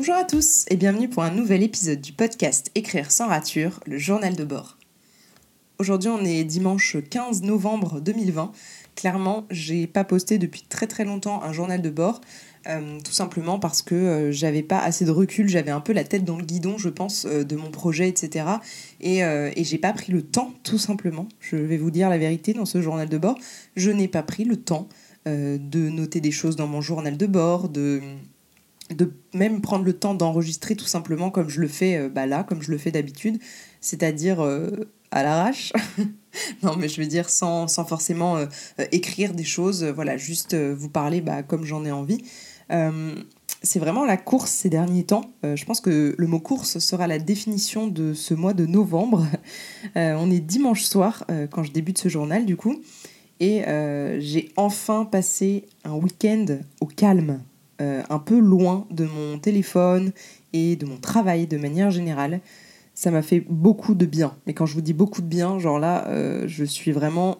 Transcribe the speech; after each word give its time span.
Bonjour 0.00 0.14
à 0.14 0.24
tous 0.24 0.64
et 0.70 0.76
bienvenue 0.76 1.10
pour 1.10 1.24
un 1.24 1.30
nouvel 1.30 1.62
épisode 1.62 2.00
du 2.00 2.14
podcast 2.14 2.70
Écrire 2.74 3.10
sans 3.10 3.28
rature, 3.28 3.80
le 3.84 3.98
journal 3.98 4.34
de 4.34 4.44
bord. 4.44 4.78
Aujourd'hui 5.78 6.08
on 6.08 6.24
est 6.24 6.42
dimanche 6.44 6.96
15 7.10 7.42
novembre 7.42 8.00
2020. 8.00 8.50
Clairement, 8.96 9.44
j'ai 9.50 9.86
pas 9.86 10.04
posté 10.04 10.38
depuis 10.38 10.62
très 10.62 10.86
très 10.86 11.04
longtemps 11.04 11.42
un 11.42 11.52
journal 11.52 11.82
de 11.82 11.90
bord. 11.90 12.22
Euh, 12.66 12.98
tout 13.04 13.12
simplement 13.12 13.58
parce 13.58 13.82
que 13.82 13.94
euh, 13.94 14.32
j'avais 14.32 14.62
pas 14.62 14.78
assez 14.78 15.04
de 15.04 15.10
recul, 15.10 15.50
j'avais 15.50 15.70
un 15.70 15.82
peu 15.82 15.92
la 15.92 16.04
tête 16.04 16.24
dans 16.24 16.38
le 16.38 16.44
guidon, 16.44 16.78
je 16.78 16.88
pense, 16.88 17.26
euh, 17.26 17.44
de 17.44 17.56
mon 17.56 17.70
projet, 17.70 18.08
etc. 18.08 18.46
Et, 19.02 19.18
et 19.18 19.64
j'ai 19.64 19.78
pas 19.78 19.92
pris 19.92 20.12
le 20.12 20.22
temps, 20.22 20.54
tout 20.62 20.78
simplement. 20.78 21.28
Je 21.40 21.56
vais 21.56 21.76
vous 21.76 21.90
dire 21.90 22.08
la 22.08 22.16
vérité 22.16 22.54
dans 22.54 22.64
ce 22.64 22.80
journal 22.80 23.10
de 23.10 23.18
bord. 23.18 23.36
Je 23.76 23.90
n'ai 23.90 24.08
pas 24.08 24.22
pris 24.22 24.44
le 24.44 24.56
temps 24.56 24.88
de 25.26 25.90
noter 25.90 26.22
des 26.22 26.30
choses 26.30 26.56
dans 26.56 26.66
mon 26.66 26.80
journal 26.80 27.18
de 27.18 27.26
bord, 27.26 27.68
de, 27.68 28.00
de 28.94 29.12
même 29.34 29.60
prendre 29.60 29.84
le 29.84 29.92
temps 29.92 30.14
d'enregistrer 30.14 30.76
tout 30.76 30.86
simplement 30.86 31.30
comme 31.30 31.48
je 31.48 31.60
le 31.60 31.68
fais 31.68 32.08
bah 32.08 32.26
là, 32.26 32.44
comme 32.44 32.62
je 32.62 32.70
le 32.70 32.78
fais 32.78 32.90
d'habitude, 32.90 33.38
c'est-à-dire 33.80 34.40
à 35.10 35.22
l'arrache. 35.22 35.72
non, 36.62 36.76
mais 36.76 36.88
je 36.88 37.00
veux 37.00 37.06
dire 37.06 37.30
sans, 37.30 37.68
sans 37.68 37.84
forcément 37.84 38.38
écrire 38.92 39.34
des 39.34 39.44
choses, 39.44 39.84
voilà, 39.84 40.16
juste 40.16 40.54
vous 40.54 40.88
parler 40.88 41.20
bah, 41.20 41.42
comme 41.42 41.64
j'en 41.64 41.84
ai 41.84 41.92
envie. 41.92 42.22
Euh, 42.70 43.14
c'est 43.62 43.78
vraiment 43.78 44.04
la 44.04 44.16
course 44.16 44.50
ces 44.50 44.70
derniers 44.70 45.04
temps. 45.04 45.32
Euh, 45.44 45.56
je 45.56 45.64
pense 45.64 45.80
que 45.80 46.14
le 46.16 46.26
mot 46.26 46.40
course 46.40 46.78
sera 46.78 47.06
la 47.06 47.18
définition 47.18 47.86
de 47.86 48.14
ce 48.14 48.34
mois 48.34 48.54
de 48.54 48.66
novembre. 48.66 49.26
Euh, 49.96 50.14
on 50.18 50.30
est 50.30 50.40
dimanche 50.40 50.82
soir 50.82 51.24
quand 51.50 51.62
je 51.62 51.72
débute 51.72 51.96
ce 51.96 52.10
journal 52.10 52.44
du 52.44 52.56
coup. 52.56 52.80
Et 53.40 53.62
j'ai 54.20 54.52
enfin 54.56 55.06
passé 55.06 55.64
un 55.84 55.94
week-end 55.94 56.44
au 56.80 56.86
calme, 56.86 57.40
un 57.80 58.18
peu 58.18 58.38
loin 58.38 58.86
de 58.90 59.06
mon 59.06 59.38
téléphone 59.38 60.12
et 60.52 60.76
de 60.76 60.86
mon 60.86 60.98
travail 60.98 61.46
de 61.46 61.56
manière 61.56 61.90
générale. 61.90 62.40
Ça 62.94 63.10
m'a 63.10 63.22
fait 63.22 63.40
beaucoup 63.48 63.94
de 63.94 64.06
bien. 64.06 64.36
Et 64.46 64.54
quand 64.54 64.66
je 64.66 64.74
vous 64.74 64.82
dis 64.82 64.92
beaucoup 64.92 65.22
de 65.22 65.26
bien, 65.26 65.58
genre 65.58 65.78
là, 65.78 66.06
je 66.46 66.64
suis 66.64 66.92
vraiment 66.92 67.38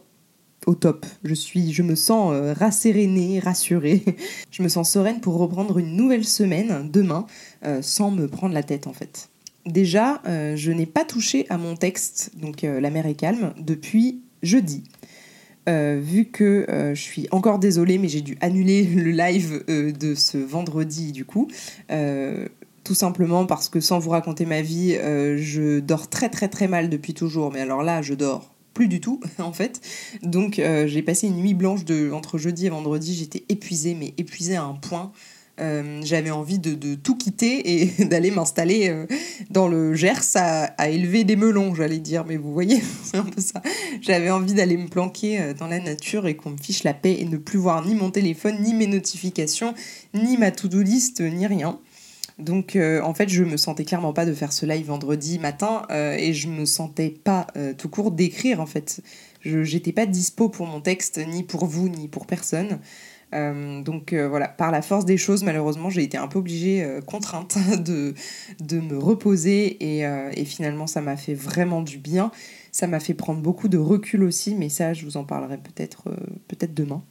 au 0.67 0.75
top. 0.75 1.07
Je 1.25 1.35
suis, 1.35 1.73
je 1.73 1.83
me 1.83 1.95
sens 1.95 2.33
euh, 2.33 2.53
rassérénée, 2.53 3.41
rassurée. 3.41 4.03
je 4.51 4.63
me 4.63 4.69
sens 4.69 4.91
sereine 4.91 5.21
pour 5.21 5.39
reprendre 5.39 5.79
une 5.79 5.97
nouvelle 5.97 6.25
semaine 6.25 6.89
demain, 6.91 7.27
euh, 7.65 7.83
sans 7.83 8.11
me 8.11 8.29
prendre 8.29 8.55
la 8.55 8.63
tête 8.63 8.87
en 8.87 8.93
fait. 8.93 9.29
Déjà, 9.67 10.23
euh, 10.27 10.57
je 10.57 10.73
n'ai 10.73 10.87
pas 10.87 11.05
touché 11.05 11.47
à 11.51 11.59
mon 11.59 11.77
texte, 11.77 12.33
donc 12.37 12.63
La 12.63 12.91
mer 12.91 13.07
est 13.07 13.15
calme, 13.15 13.53
depuis 13.59 14.21
jeudi. 14.43 14.85
Vu 16.01 16.27
que 16.27 16.67
je 16.69 17.01
suis 17.01 17.29
encore 17.31 17.59
désolée, 17.59 17.99
mais 17.99 18.09
j'ai 18.09 18.21
dû 18.21 18.37
annuler 18.41 18.85
le 18.95 19.11
live 19.11 19.65
de 19.69 20.15
ce 20.15 20.39
vendredi 20.39 21.13
du 21.13 21.25
coup. 21.25 21.49
tout 21.89 22.95
simplement 22.95 23.47
parce 23.47 23.69
que 23.69 23.81
sans 23.81 23.99
vous 23.99 24.11
raconter 24.11 24.47
ma 24.47 24.63
vie, 24.63 24.95
je 24.95 25.81
dors 25.81 26.09
très 26.09 26.29
très 26.29 26.49
très 26.49 26.69
mal 26.69 26.89
depuis 26.89 27.15
toujours. 27.15 27.53
Mais 27.53 27.61
alors 27.61 27.83
là, 27.83 28.03
je 28.03 28.15
dors 28.15 28.51
plus 28.75 28.89
du 28.89 29.01
tout 29.01 29.21
en 29.39 29.53
fait. 29.53 29.81
Donc 30.23 30.59
euh, 30.59 30.87
j'ai 30.87 31.03
passé 31.03 31.29
une 31.29 31.37
nuit 31.37 31.55
blanche 31.55 31.85
de, 31.85 32.11
entre 32.13 32.39
jeudi 32.39 32.67
et 32.67 32.71
vendredi, 32.71 33.15
j'étais 33.15 33.45
épuisée, 33.49 33.95
mais 33.95 34.15
épuisée 34.19 34.57
à 34.57 34.65
un 34.65 34.75
point. 34.75 35.13
Euh, 35.61 36.01
j'avais 36.03 36.31
envie 36.31 36.59
de, 36.59 36.95
tout 36.95 37.17
quitter 37.17 37.83
et 37.83 38.05
d'aller 38.05 38.31
m'installer 38.31 38.89
euh, 38.89 39.07
dans 39.51 39.69
le 39.69 39.95
Gers 39.95 40.37
à, 40.37 40.89
élever 40.89 41.25
des 41.25 41.37
melons, 41.37 41.75
j'allais 41.75 41.99
dire. 41.99 42.25
Mais 42.27 42.37
vous 42.37 42.53
voyez, 42.53 42.81
c'est 43.05 43.19
un 43.19 43.25
peu 43.25 43.41
ça. 43.41 43.63
J'avais 44.01 44.31
envie 44.31 44.55
d'aller 44.55 44.77
me 44.77 44.89
planquer 44.89 45.55
dans 45.59 45.67
la 45.67 45.81
nature 45.81 46.27
et 46.27 46.37
qu'on 46.37 46.51
me 46.51 46.59
fiche 46.59 46.85
la 46.85 46.95
paix 46.95 47.17
et 47.19 47.25
ne 47.25 47.37
plus 47.37 47.59
voir 47.59 47.87
ni 47.87 47.95
mon 47.95 48.11
téléphone, 48.11 48.61
ni 48.61 48.75
mes 48.75 48.87
notifications, 48.87 49.75
ni 50.15 50.37
ma 50.37 50.51
to-do 50.51 50.83
list, 50.83 51.21
ni 51.21 51.47
rien. 51.47 51.79
Donc 52.41 52.75
euh, 52.75 53.03
en 53.03 53.15
fait, 53.15 53.29
je 53.29 53.45
me 53.45 53.57
sentais 53.57 53.85
clairement 53.85 54.13
pas 54.13 54.27
de 54.27 54.33
faire 54.33 54.53
ce 54.53 54.67
live 54.67 54.87
vendredi 54.87 55.39
matin 55.39 55.83
euh, 55.91 56.17
et 56.19 56.33
je 56.33 56.49
me 56.49 56.65
sentais 56.65 57.11
pas 57.11 57.47
euh, 57.57 57.75
tout 57.75 57.89
court 57.89 58.11
d'écrire 58.11 58.61
en 58.61 58.67
fait. 58.67 59.03
Je 59.41 59.63
j'étais 59.63 59.93
pas 59.93 60.07
dispo 60.07 60.49
pour 60.49 60.67
mon 60.67 60.81
texte 60.81 61.19
ni 61.19 61.43
pour 61.43 61.67
vous 61.67 61.89
ni 61.89 62.09
pour 62.09 62.27
personne. 62.27 62.79
Donc 63.33 64.13
voilà, 64.13 64.49
par 64.49 64.71
la 64.71 64.83
force 64.83 65.05
des 65.05 65.17
choses, 65.17 65.45
malheureusement, 65.45 65.91
j'ai 65.91 66.03
été 66.03 66.17
un 66.17 66.27
peu 66.27 66.39
obligée, 66.39 66.87
contrainte 67.07 67.59
de, 67.85 68.15
de 68.61 68.81
me 68.81 68.99
reposer 68.99 69.77
et, 69.81 70.45
finalement 70.45 70.87
ça 70.87 71.01
m'a 71.01 71.17
fait 71.17 71.35
vraiment 71.35 71.83
du 71.83 71.99
bien. 71.99 72.31
Ça 72.73 72.87
m'a 72.87 73.01
fait 73.01 73.15
prendre 73.15 73.41
beaucoup 73.41 73.69
de 73.69 73.79
recul 73.79 74.23
aussi, 74.23 74.55
mais 74.55 74.69
ça 74.69 74.95
je 74.95 75.05
vous 75.05 75.17
en 75.17 75.25
parlerai 75.25 75.59
peut-être 75.59 76.05
peut-être 76.49 76.75
demain. 76.75 77.03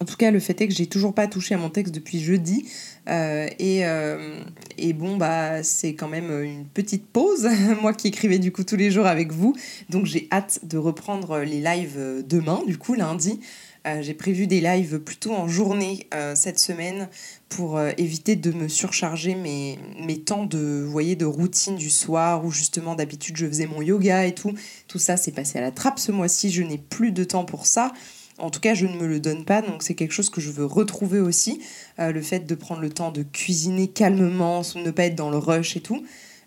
En 0.00 0.04
tout 0.04 0.16
cas, 0.16 0.30
le 0.30 0.40
fait 0.40 0.60
est 0.60 0.68
que 0.68 0.74
j'ai 0.74 0.86
toujours 0.86 1.14
pas 1.14 1.26
touché 1.28 1.54
à 1.54 1.58
mon 1.58 1.70
texte 1.70 1.94
depuis 1.94 2.20
jeudi. 2.20 2.68
Euh, 3.08 3.48
et, 3.58 3.86
euh, 3.86 4.40
et, 4.76 4.92
bon, 4.92 5.16
bah, 5.16 5.62
c'est 5.62 5.94
quand 5.94 6.08
même 6.08 6.42
une 6.42 6.66
petite 6.66 7.06
pause, 7.06 7.48
moi 7.80 7.94
qui 7.94 8.08
écrivais 8.08 8.38
du 8.38 8.50
coup 8.52 8.64
tous 8.64 8.76
les 8.76 8.90
jours 8.90 9.06
avec 9.06 9.32
vous. 9.32 9.54
Donc 9.88 10.06
j'ai 10.06 10.28
hâte 10.32 10.60
de 10.64 10.78
reprendre 10.78 11.38
les 11.38 11.60
lives 11.60 12.24
demain, 12.28 12.60
du 12.66 12.76
coup 12.76 12.94
lundi. 12.94 13.40
Euh, 13.86 14.00
j'ai 14.00 14.14
prévu 14.14 14.46
des 14.46 14.60
lives 14.60 14.98
plutôt 14.98 15.32
en 15.32 15.46
journée 15.46 16.08
cette 16.34 16.58
semaine 16.58 17.08
pour 17.48 17.80
éviter 17.98 18.34
de 18.34 18.50
me 18.50 18.68
surcharger 18.68 19.34
mes, 19.34 19.78
mes 20.00 20.18
temps 20.18 20.46
de, 20.46 20.82
voyez, 20.88 21.16
de 21.16 21.26
routine 21.26 21.76
du 21.76 21.90
soir 21.90 22.44
où 22.44 22.50
justement 22.50 22.94
d'habitude 22.94 23.36
je 23.36 23.46
faisais 23.46 23.66
mon 23.66 23.82
yoga 23.82 24.26
et 24.26 24.34
tout. 24.34 24.54
Tout 24.88 24.98
ça 24.98 25.16
s'est 25.16 25.32
passé 25.32 25.58
à 25.58 25.60
la 25.60 25.70
trappe 25.70 25.98
ce 25.98 26.12
mois-ci, 26.12 26.50
je 26.50 26.62
n'ai 26.62 26.78
plus 26.78 27.12
de 27.12 27.24
temps 27.24 27.44
pour 27.44 27.66
ça. 27.66 27.92
En 28.38 28.50
tout 28.50 28.60
cas, 28.60 28.74
je 28.74 28.86
ne 28.86 28.96
me 28.96 29.06
le 29.06 29.20
donne 29.20 29.44
pas, 29.44 29.62
donc 29.62 29.82
c'est 29.82 29.94
quelque 29.94 30.12
chose 30.12 30.28
que 30.28 30.40
je 30.40 30.50
veux 30.50 30.64
retrouver 30.64 31.20
aussi. 31.20 31.60
Euh, 32.00 32.10
le 32.10 32.20
fait 32.20 32.40
de 32.40 32.54
prendre 32.54 32.80
le 32.80 32.90
temps 32.90 33.12
de 33.12 33.22
cuisiner 33.22 33.88
calmement, 33.88 34.62
ne 34.74 34.90
pas 34.90 35.04
être 35.04 35.14
dans 35.14 35.30
le 35.30 35.38
rush 35.38 35.76
et 35.76 35.80
tout. 35.80 36.04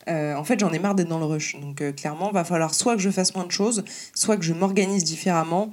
Euh, 0.09 0.35
en 0.35 0.43
fait, 0.43 0.59
j'en 0.59 0.71
ai 0.71 0.79
marre 0.79 0.95
d'être 0.95 1.07
dans 1.07 1.19
le 1.19 1.25
rush. 1.25 1.55
Donc 1.61 1.81
euh, 1.81 1.93
clairement, 1.93 2.31
va 2.31 2.43
falloir 2.43 2.73
soit 2.73 2.95
que 2.95 3.01
je 3.01 3.09
fasse 3.09 3.33
moins 3.35 3.45
de 3.45 3.51
choses, 3.51 3.85
soit 4.13 4.37
que 4.37 4.43
je 4.43 4.53
m'organise 4.53 5.05
différemment, 5.05 5.71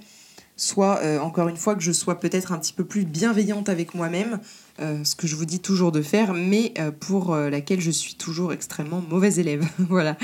soit 0.56 1.00
encore 1.20 1.48
une 1.48 1.56
fois 1.56 1.74
que 1.74 1.82
je 1.82 1.92
sois 1.92 2.20
peut-être 2.20 2.52
un 2.52 2.58
petit 2.58 2.72
peu 2.72 2.84
plus 2.84 3.04
bienveillante 3.04 3.68
avec 3.68 3.94
moi-même, 3.94 4.38
ce 4.78 5.14
que 5.16 5.26
je 5.26 5.34
vous 5.34 5.46
dis 5.46 5.60
toujours 5.60 5.90
de 5.90 6.00
faire, 6.00 6.32
mais 6.32 6.74
pour 7.00 7.34
laquelle 7.34 7.80
je 7.80 7.90
suis 7.90 8.14
toujours 8.14 8.52
extrêmement 8.52 9.02
mauvaise 9.10 9.38
élève. 9.38 9.64
voilà. 9.78 10.16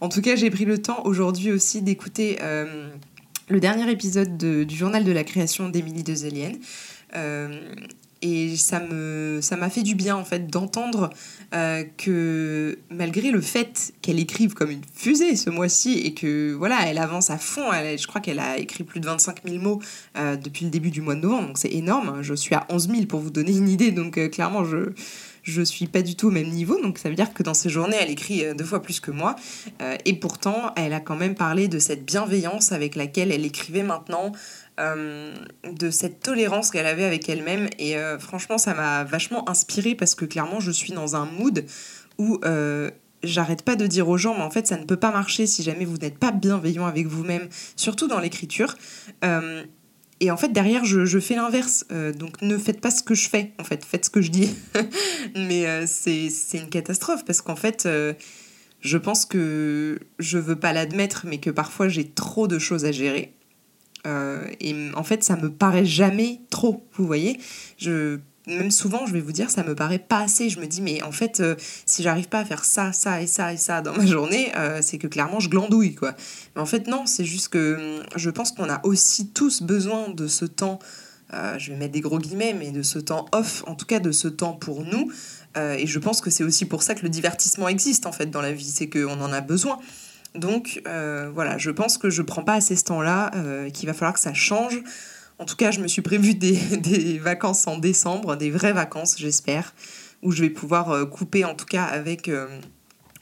En 0.00 0.08
tout 0.08 0.22
cas, 0.22 0.34
j'ai 0.34 0.50
pris 0.50 0.64
le 0.64 0.78
temps 0.78 1.02
aujourd'hui 1.04 1.52
aussi 1.52 1.82
d'écouter 1.82 2.38
le 3.48 3.60
dernier 3.60 3.90
épisode 3.90 4.36
du 4.36 4.76
journal 4.76 5.04
de 5.04 5.12
la 5.12 5.22
création 5.22 5.68
d'Émilie 5.68 6.02
de 6.02 6.14
Euh, 7.14 7.60
et 8.22 8.56
ça 8.56 8.80
m'a 8.80 9.70
fait 9.70 9.82
du 9.82 9.94
bien 9.94 10.16
en 10.16 10.24
fait 10.24 10.46
d'entendre 10.46 11.10
euh, 11.54 11.84
que 11.96 12.78
malgré 12.90 13.30
le 13.30 13.40
fait 13.40 13.92
qu'elle 14.00 14.18
écrive 14.18 14.54
comme 14.54 14.70
une 14.70 14.82
fusée 14.94 15.36
ce 15.36 15.50
mois-ci 15.50 15.98
et 15.98 16.14
que 16.14 16.54
voilà 16.54 16.78
elle 16.86 16.98
avance 16.98 17.30
à 17.30 17.38
fond 17.38 17.70
je 17.72 18.06
crois 18.06 18.20
qu'elle 18.20 18.38
a 18.38 18.58
écrit 18.58 18.84
plus 18.84 19.00
de 19.00 19.06
25 19.06 19.42
000 19.44 19.62
mots 19.62 19.80
euh, 20.16 20.36
depuis 20.36 20.64
le 20.64 20.70
début 20.70 20.90
du 20.90 21.02
mois 21.02 21.14
de 21.14 21.20
novembre 21.20 21.48
donc 21.48 21.58
c'est 21.58 21.72
énorme 21.72 22.22
je 22.22 22.34
suis 22.34 22.54
à 22.54 22.66
11 22.70 22.88
000 22.88 23.06
pour 23.06 23.20
vous 23.20 23.30
donner 23.30 23.52
une 23.52 23.68
idée 23.68 23.92
donc 23.92 24.16
euh, 24.18 24.28
clairement 24.28 24.64
je 24.64 24.92
je 25.46 25.62
suis 25.62 25.86
pas 25.86 26.02
du 26.02 26.16
tout 26.16 26.28
au 26.28 26.30
même 26.32 26.48
niveau, 26.48 26.80
donc 26.82 26.98
ça 26.98 27.08
veut 27.08 27.14
dire 27.14 27.32
que 27.32 27.42
dans 27.44 27.54
ces 27.54 27.68
journées, 27.70 27.96
elle 28.00 28.10
écrit 28.10 28.44
euh, 28.44 28.52
deux 28.52 28.64
fois 28.64 28.82
plus 28.82 28.98
que 28.98 29.12
moi. 29.12 29.36
Euh, 29.80 29.96
et 30.04 30.14
pourtant, 30.14 30.72
elle 30.76 30.92
a 30.92 31.00
quand 31.00 31.14
même 31.14 31.36
parlé 31.36 31.68
de 31.68 31.78
cette 31.78 32.04
bienveillance 32.04 32.72
avec 32.72 32.96
laquelle 32.96 33.30
elle 33.30 33.44
écrivait 33.44 33.84
maintenant, 33.84 34.32
euh, 34.80 35.34
de 35.72 35.90
cette 35.90 36.20
tolérance 36.20 36.70
qu'elle 36.70 36.86
avait 36.86 37.04
avec 37.04 37.28
elle-même. 37.28 37.68
Et 37.78 37.96
franchement, 38.18 38.58
ça 38.58 38.74
m'a 38.74 39.04
vachement 39.04 39.48
inspirée 39.48 39.94
parce 39.94 40.14
que 40.14 40.24
clairement, 40.24 40.60
je 40.60 40.70
suis 40.70 40.92
dans 40.92 41.16
un 41.16 41.24
mood 41.24 41.64
où 42.18 42.40
j'arrête 43.22 43.62
pas 43.62 43.76
de 43.76 43.86
dire 43.86 44.08
aux 44.08 44.18
gens, 44.18 44.34
mais 44.34 44.42
en 44.42 44.50
fait, 44.50 44.66
ça 44.66 44.76
ne 44.76 44.84
peut 44.84 44.98
pas 44.98 45.10
marcher 45.10 45.46
si 45.46 45.62
jamais 45.62 45.84
vous 45.84 45.96
n'êtes 45.96 46.18
pas 46.18 46.30
bienveillant 46.30 46.86
avec 46.86 47.06
vous-même, 47.06 47.48
surtout 47.76 48.08
dans 48.08 48.20
l'écriture. 48.20 48.74
Et 50.20 50.30
en 50.30 50.36
fait, 50.36 50.48
derrière, 50.48 50.84
je, 50.84 51.18
fais 51.18 51.34
l'inverse. 51.34 51.84
Euh, 51.92 52.12
donc, 52.12 52.40
ne 52.42 52.56
faites 52.56 52.80
pas 52.80 52.90
ce 52.90 53.02
que 53.02 53.14
je 53.14 53.28
fais, 53.28 53.52
en 53.58 53.64
fait. 53.64 53.84
Faites 53.84 54.06
ce 54.06 54.10
que 54.10 54.22
je 54.22 54.30
dis. 54.30 54.54
Mais 55.36 55.66
euh, 55.66 55.84
c'est 55.86 56.30
une 56.54 56.70
catastrophe 56.70 57.24
parce 57.24 57.42
qu'en 57.42 57.56
fait, 57.56 57.84
euh, 57.86 58.14
je 58.80 58.96
pense 58.96 59.26
que 59.26 59.98
je 60.18 60.38
veux 60.38 60.56
pas 60.56 60.72
l'admettre, 60.72 61.26
mais 61.26 61.38
que 61.38 61.50
parfois 61.50 61.88
j'ai 61.88 62.08
trop 62.08 62.46
de 62.46 62.58
choses 62.58 62.84
à 62.84 62.92
gérer. 62.92 63.32
et 64.60 64.90
en 64.94 65.02
fait, 65.02 65.24
ça 65.24 65.36
me 65.36 65.50
paraît 65.50 65.84
jamais 65.84 66.40
trop, 66.50 66.86
vous 66.94 67.06
voyez. 67.06 67.40
Je 67.78 68.20
même 68.46 68.70
souvent, 68.70 69.06
je 69.06 69.12
vais 69.12 69.20
vous 69.20 69.32
dire, 69.32 69.50
ça 69.50 69.64
me 69.64 69.74
paraît 69.74 69.98
pas 69.98 70.20
assez. 70.20 70.48
Je 70.48 70.60
me 70.60 70.66
dis, 70.66 70.80
mais 70.80 71.02
en 71.02 71.10
fait, 71.10 71.40
euh, 71.40 71.56
si 71.84 72.02
j'arrive 72.02 72.28
pas 72.28 72.40
à 72.40 72.44
faire 72.44 72.64
ça, 72.64 72.92
ça 72.92 73.20
et 73.20 73.26
ça 73.26 73.52
et 73.52 73.56
ça 73.56 73.80
dans 73.80 73.92
ma 73.92 74.06
journée, 74.06 74.52
euh, 74.56 74.78
c'est 74.82 74.98
que 74.98 75.08
clairement, 75.08 75.40
je 75.40 75.48
glandouille, 75.48 75.94
quoi. 75.94 76.14
Mais 76.54 76.62
en 76.62 76.66
fait, 76.66 76.86
non, 76.86 77.06
c'est 77.06 77.24
juste 77.24 77.48
que 77.48 77.98
hum, 77.98 78.06
je 78.14 78.30
pense 78.30 78.52
qu'on 78.52 78.70
a 78.70 78.80
aussi 78.84 79.28
tous 79.28 79.62
besoin 79.62 80.10
de 80.10 80.28
ce 80.28 80.44
temps, 80.44 80.78
euh, 81.34 81.58
je 81.58 81.72
vais 81.72 81.76
mettre 81.76 81.92
des 81.92 82.00
gros 82.00 82.18
guillemets, 82.18 82.54
mais 82.56 82.70
de 82.70 82.82
ce 82.82 83.00
temps 83.00 83.26
off, 83.32 83.64
en 83.66 83.74
tout 83.74 83.86
cas 83.86 83.98
de 83.98 84.12
ce 84.12 84.28
temps 84.28 84.52
pour 84.52 84.84
nous. 84.84 85.10
et 85.56 85.86
je 85.86 85.98
pense 85.98 86.20
que 86.20 86.28
c'est 86.28 86.44
aussi 86.44 86.66
pour 86.66 86.82
ça 86.82 86.94
que 86.94 87.02
le 87.02 87.08
divertissement 87.08 87.66
existe, 87.66 88.04
en 88.04 88.12
fait, 88.12 88.26
dans 88.26 88.42
la 88.42 88.52
vie, 88.52 88.70
c'est 88.70 88.90
qu'on 88.90 89.20
en 89.20 89.32
a 89.32 89.40
besoin. 89.40 89.78
Donc, 90.34 90.82
voilà, 90.84 91.56
je 91.56 91.70
pense 91.70 91.96
que 91.96 92.10
je 92.10 92.20
prends 92.20 92.44
pas 92.44 92.54
assez 92.54 92.76
ce 92.76 92.84
temps-là, 92.84 93.32
qu'il 93.72 93.88
va 93.88 93.94
falloir 93.94 94.12
que 94.12 94.20
ça 94.20 94.34
change. 94.34 94.82
En 95.38 95.44
tout 95.44 95.56
cas, 95.56 95.70
je 95.70 95.80
me 95.80 95.88
suis 95.88 96.02
prévu 96.02 96.34
des, 96.34 97.18
vacances 97.18 97.66
en 97.66 97.78
décembre, 97.78 98.36
des 98.36 98.50
vraies 98.50 98.72
vacances, 98.72 99.16
j'espère. 99.18 99.74
où 100.22 100.32
je 100.32 100.42
vais 100.42 100.50
pouvoir 100.50 101.08
couper 101.10 101.44
en 101.44 101.54
tout 101.54 101.66
cas 101.66 101.84
avec 101.84 102.30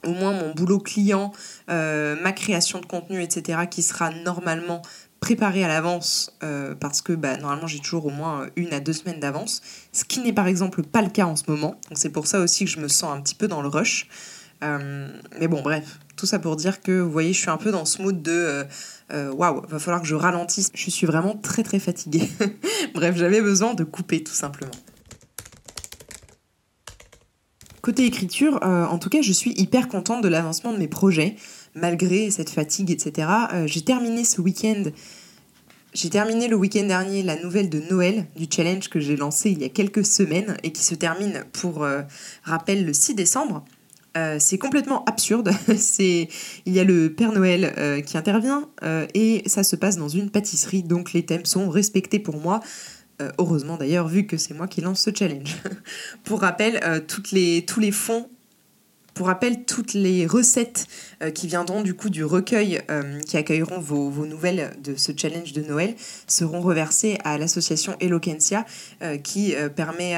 au 0.05 0.13
moins 0.13 0.33
mon 0.33 0.53
boulot 0.53 0.79
client, 0.79 1.33
ma 1.69 2.33
création 2.33 2.81
de 2.81 2.87
contenu, 2.87 3.23
etc., 3.23 3.63
qui 3.71 3.83
sera 3.83 4.11
normalement 4.11 4.83
préparé 5.21 5.65
à 5.65 5.69
l'avance 5.69 6.37
parce 6.81 7.01
que 7.01 7.15
bah, 7.15 7.37
normalement 7.39 7.67
j'ai 7.67 7.81
toujours 7.81 8.07
au 8.07 8.11
moins 8.11 8.47
une 8.57 8.73
à 8.75 8.81
deux 8.81 8.93
semaines 8.93 9.21
d'avance, 9.21 9.63
ce 9.93 10.05
qui 10.05 10.21
n'est 10.21 10.35
par 10.35 10.47
exemple 10.47 10.83
pas 10.83 11.03
le 11.03 11.09
cas 11.09 11.25
en 11.25 11.37
ce 11.37 11.45
moment. 11.49 11.81
Donc 11.89 11.97
c'est 11.97 12.11
pour 12.11 12.27
ça 12.27 12.41
aussi 12.41 12.67
que 12.67 12.71
je 12.71 12.79
me 12.79 12.89
sens 12.89 13.17
un 13.17 13.21
petit 13.23 13.35
peu 13.35 13.49
dans 13.49 13.63
le 13.63 13.69
rush. 13.69 14.09
Mais 14.63 15.49
bon, 15.49 15.63
bref, 15.63 15.99
tout 16.17 16.27
ça 16.27 16.39
pour 16.39 16.57
dire 16.57 16.81
que 16.81 17.01
vous 17.01 17.11
voyez, 17.11 17.33
je 17.33 17.39
suis 17.39 17.51
un 17.51 17.57
peu 17.57 17.71
dans 17.71 17.85
ce 17.85 18.01
mood 18.01 18.23
de 18.23 18.67
euh, 19.13 19.31
waouh, 19.33 19.57
wow, 19.57 19.67
va 19.67 19.79
falloir 19.79 20.01
que 20.01 20.09
je 20.09 20.15
ralentisse. 20.15 20.71
Je 20.75 20.91
suis 20.91 21.07
vraiment 21.07 21.37
très 21.37 21.63
très 21.63 21.79
fatiguée. 21.79 22.29
Bref, 22.95 23.17
j'avais 23.17 23.41
besoin 23.41 23.75
de 23.75 23.85
couper 23.85 24.23
tout 24.23 24.33
simplement. 24.33 24.73
Côté 27.83 28.07
écriture, 28.07 28.61
euh, 28.63 28.87
en 28.87 28.99
tout 28.99 29.11
cas, 29.11 29.21
je 29.21 29.33
suis 29.33 29.53
hyper 29.61 29.89
contente 29.89 30.23
de 30.23 30.29
l'avancement 30.29 30.73
de 30.73 30.79
mes 30.79 30.89
projets, 30.89 31.37
malgré 31.75 32.31
cette 32.31 32.49
fatigue, 32.49 32.91
etc. 32.91 33.29
Euh, 33.53 33.67
j'ai 33.67 33.83
terminé 33.83 34.25
ce 34.25 34.41
week-end, 34.41 34.85
j'ai 35.93 36.09
terminé 36.09 36.49
le 36.49 36.57
week-end 36.57 36.87
dernier 36.87 37.23
la 37.23 37.37
nouvelle 37.37 37.69
de 37.69 37.81
Noël 37.91 38.27
du 38.37 38.47
challenge 38.51 38.89
que 38.89 39.01
j'ai 39.01 39.17
lancé 39.17 39.51
il 39.51 39.61
y 39.61 39.65
a 39.65 39.69
quelques 39.69 40.07
semaines 40.07 40.57
et 40.63 40.73
qui 40.73 40.83
se 40.83 40.95
termine, 40.95 41.45
pour 41.53 41.87
rappel, 42.43 42.87
le 42.87 42.95
6 42.95 43.15
décembre. 43.15 43.65
Euh, 44.17 44.37
c'est 44.39 44.59
complètement 44.59 45.05
absurde. 45.07 45.51
c'est 45.77 46.29
il 46.67 46.73
y 46.73 46.81
a 46.81 46.85
le 46.85 47.13
Père 47.13 47.33
Noël 47.33 47.75
euh, 47.79 48.01
qui 48.01 48.17
intervient 48.17 48.69
euh, 48.83 49.07
et 49.15 49.43
ça 49.47 49.65
se 49.65 49.77
passe 49.77 49.97
dans 49.97 50.09
une 50.09 50.31
pâtisserie, 50.31 50.83
donc 50.83 51.13
les 51.13 51.25
thèmes 51.27 51.45
sont 51.45 51.69
respectés 51.69 52.19
pour 52.19 52.41
moi. 52.41 52.61
heureusement 53.39 53.77
d'ailleurs, 53.77 54.09
vu 54.09 54.27
que 54.27 54.37
c'est 54.37 54.55
moi 54.55 54.67
qui 54.67 54.81
lance 54.81 55.01
ce 55.01 55.11
challenge. 55.15 55.57
pour 56.25 56.41
rappel, 56.41 56.81
tous 57.07 57.81
les 57.81 57.93
fonds 57.93 58.29
pour 59.15 59.29
rappel, 59.29 59.65
toutes 59.65 59.95
les 59.95 60.27
recettes 60.27 60.87
euh, 61.23 61.31
qui 61.31 61.47
viendront 61.47 61.83
du 61.83 61.95
coup 61.95 62.11
du 62.11 62.25
recueil 62.25 62.81
euh, 62.91 63.21
qui 63.21 63.37
accueilleront 63.37 63.81
vos, 63.81 64.27
nouvelles 64.27 64.73
de 64.83 64.97
ce 64.97 65.13
challenge 65.17 65.53
de 65.53 65.63
Noël 65.63 65.95
seront 66.27 66.61
reversées 66.61 67.19
à 67.25 67.39
l'association 67.39 67.97
Eloquencia 68.01 68.65
euh, 69.03 69.17
qui 69.17 69.55
permet 69.77 70.17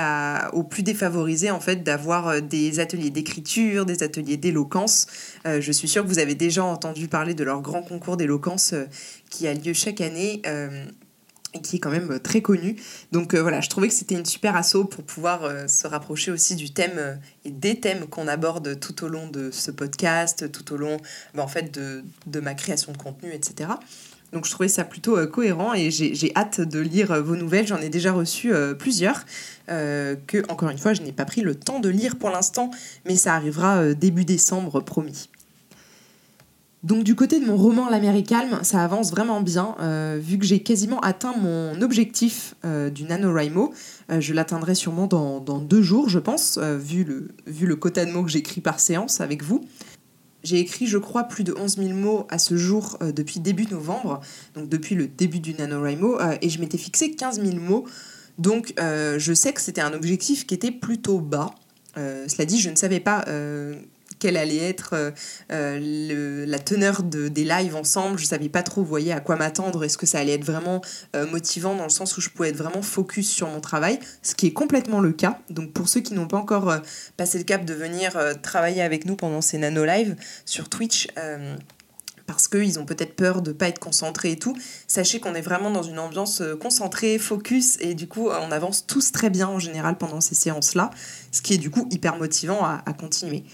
aux 0.53 0.63
plus 0.63 0.83
défavorisés 0.83 1.51
en 1.51 1.61
fait 1.61 1.83
d'avoir 1.83 2.41
des 2.41 2.81
ateliers 2.81 3.11
d'écriture, 3.11 3.85
des 3.85 4.03
ateliers 4.03 4.37
d'éloquence. 4.37 5.07
je 5.45 5.73
suis 5.73 5.89
sûre 5.89 6.03
que 6.03 6.09
vous 6.09 6.19
avez 6.19 6.35
déjà 6.35 6.65
entendu 6.65 7.09
parler 7.09 7.35
de 7.35 7.45
leur 7.45 7.61
grand 7.61 7.83
concours 7.83 8.17
d'éloquence 8.17 8.75
qui 9.31 9.47
a 9.47 9.55
lieu 9.55 9.73
chaque 9.75 10.01
année 10.01 10.43
qui 11.63 11.77
est 11.77 11.79
quand 11.79 11.91
même 11.91 12.13
euh, 12.13 12.19
très 12.19 12.41
connu. 12.41 12.77
Donc 13.13 13.35
euh, 13.35 13.43
voilà, 13.43 13.61
je 13.61 13.69
trouvais 13.69 13.89
que 13.89 13.95
c'était 13.95 14.15
une 14.15 14.25
super 14.25 14.57
asso 14.57 14.85
pour 14.91 15.05
pouvoir 15.05 15.45
euh, 15.45 15.67
se 15.67 15.87
rapprocher 15.87 16.31
aussi 16.31 16.57
du 16.57 16.71
thème 16.71 17.19
et 17.45 17.51
des 17.51 17.81
thèmes 17.81 18.07
qu'on 18.07 18.29
aborde 18.29 18.79
tout 18.81 19.05
au 19.05 19.09
long 19.09 19.29
de 19.29 19.51
ce 19.51 19.71
podcast, 19.71 20.51
tout 20.51 20.73
au 20.73 20.77
long 20.77 20.97
bah, 21.35 21.43
en 21.43 21.49
fait 21.49 21.73
de, 21.73 22.05
de, 22.27 22.41
ma 22.41 22.55
création 22.55 22.93
de 22.93 22.99
contenu, 22.99 23.33
etc. 23.33 23.71
Donc 24.33 24.45
je 24.45 24.51
trouvais 24.51 24.69
ça 24.69 24.85
plutôt 24.85 25.25
cohérent 25.29 25.73
et 25.73 25.91
j'ai 25.91 26.33
hâte 26.35 26.61
de 26.61 26.81
lire 26.81 27.23
vos 27.23 27.37
nouvelles. 27.37 27.67
J'en 27.67 27.81
ai 27.81 27.89
déjà 27.89 28.13
reçu 28.13 28.53
plusieurs 28.77 29.25
que, 29.69 30.51
encore 30.51 30.69
une 30.69 30.79
fois, 30.79 30.95
je 30.95 31.03
n'ai 31.03 31.13
pas 31.13 31.25
pris 31.25 31.43
le 31.43 31.55
temps 31.55 31.79
de 31.79 31.89
lire 31.89 32.17
pour 32.17 32.31
l'instant, 32.31 32.73
mais 33.07 33.15
ça 33.15 33.35
arrivera 33.35 33.95
début 33.95 34.25
décembre, 34.25 34.81
promis. 34.81 35.29
Donc 36.87 37.03
du 37.03 37.17
côté 37.17 37.41
de 37.41 37.45
mon 37.45 37.57
roman 37.57 37.91
L'Américaine, 37.91 38.63
ça 38.63 38.85
avance 38.85 39.11
vraiment 39.11 39.41
bien, 39.41 39.75
euh, 39.81 40.21
vu 40.23 40.39
que 40.39 40.45
j'ai 40.45 40.61
quasiment 40.61 41.01
atteint 41.01 41.35
mon 41.37 41.83
objectif 41.83 42.55
euh, 42.65 42.91
du 42.91 43.03
NaNoWriMo. 43.03 43.75
Euh, 44.13 44.21
je 44.21 44.33
l'atteindrai 44.33 44.77
sûrement 44.77 45.09
dans, 45.09 45.41
deux 45.59 45.83
jours, 45.83 46.09
je 46.09 46.21
pense, 46.21 46.59
vu, 46.59 47.03
le, 47.03 47.31
vu 47.49 47.67
le 47.67 47.75
quota 47.75 48.05
de 48.05 48.13
mots 48.13 48.23
que 48.23 48.31
j'écris 48.31 48.61
par 48.61 48.79
séance 48.79 49.21
avec 49.21 49.43
vous. 49.43 49.65
J'ai 50.45 50.61
écrit, 50.61 50.87
je 50.87 50.99
crois, 50.99 51.25
plus 51.25 51.43
de 51.43 51.53
11 51.59 51.77
000 51.77 51.89
mots 51.89 52.25
à 52.31 52.39
ce 52.39 52.57
jour 52.57 52.97
depuis 53.01 53.41
début 53.41 53.67
novembre, 53.67 54.21
donc 54.55 54.69
depuis 54.69 54.95
le 54.95 55.09
début 55.09 55.41
du 55.41 55.55
NaNoWriMo, 55.55 56.21
et 56.41 56.49
je 56.49 56.61
m'étais 56.61 56.79
fixé 56.79 57.11
15 57.11 57.43
000 57.43 57.57
mots. 57.57 57.85
Donc 58.39 58.75
je 58.79 59.33
sais 59.35 59.53
que 59.53 59.61
c'était 59.61 59.81
un 59.81 59.93
objectif 59.93 60.47
qui 60.47 60.55
était 60.55 60.71
plutôt 60.71 61.19
bas. 61.19 61.53
cela 61.97 62.45
dit, 62.45 62.61
je 62.61 62.71
ne 62.71 62.77
savais 62.77 63.01
pas 63.01 63.25
quelle 64.19 64.37
allait 64.37 64.69
être 64.69 64.91
euh, 64.95 65.11
euh, 65.53 66.47
la 66.47 66.59
teneur 66.59 67.03
de, 67.03 67.29
des 67.29 67.45
lives 67.45 67.77
ensemble. 67.77 68.19
Je 68.19 68.25
savais 68.25 68.49
pas 68.49 68.63
trop, 68.63 68.83
vous 68.83 68.89
voyez, 68.89 69.13
à 69.13 69.21
quoi 69.21 69.37
m'attendre. 69.37 69.85
Est-ce 69.85 69.99
que 69.99 70.07
ça 70.07 70.19
allait 70.19 70.35
être 70.35 70.45
vraiment 70.45 70.81
euh, 71.15 71.27
motivant 71.27 71.75
dans 71.75 71.85
le 71.85 71.91
sens 71.91 72.17
où 72.17 72.21
je 72.21 72.31
pouvais 72.31 72.51
être 72.51 72.57
vraiment 72.57 72.83
focus 72.83 73.31
sur 73.31 73.49
mon 73.49 73.61
travail, 73.61 73.99
ce 74.23 74.35
qui 74.35 74.47
est 74.47 74.53
complètement 74.53 75.01
le 75.01 75.13
cas. 75.13 75.39
Donc 75.51 75.73
pour 75.73 75.89
ceux 75.89 76.01
qui 76.01 76.15
n'ont 76.15 76.29
pas 76.29 76.39
encore 76.39 76.75
passé 77.17 77.39
le 77.39 77.45
cap 77.45 77.65
de 77.65 77.75
venir 77.75 78.19
travailler 78.43 78.83
avec 78.83 79.07
nous 79.07 79.17
pendant 79.17 79.41
ces 79.41 79.59
nano 79.59 79.85
lives 79.85 80.17
sur 80.45 80.69
Twitch, 80.69 81.09
parce 82.27 82.49
qu'ils 82.49 82.79
ont 82.79 82.85
peut-être 82.85 83.15
peur 83.15 83.43
de 83.43 83.51
ne 83.51 83.57
pas 83.57 83.69
être 83.69 83.79
concentrés 83.79 84.33
et 84.33 84.39
tout. 84.39 84.57
Sachez 84.87 85.21
qu'on 85.21 85.35
est 85.35 85.41
vraiment 85.43 85.71
dans 85.71 85.83
une 85.83 85.99
ambiance 85.99 86.43
concentrée, 86.61 87.19
focus, 87.19 87.79
et 87.81 87.95
du 87.95 88.09
coup, 88.09 88.29
on 88.29 88.51
avance 88.53 88.87
tous 88.87 89.13
très 89.13 89.31
bien 89.31 89.49
en 89.49 89.59
général 89.59 89.99
pendant 89.99 90.21
ces 90.21 90.35
séances-là, 90.35 90.91
ce 91.33 91.43
qui 91.43 91.55
est 91.55 91.59
du 91.59 91.71
coup 91.71 91.89
hyper 91.91 92.17
motivant 92.17 92.65
à 92.65 92.93
continuer. 92.93 93.45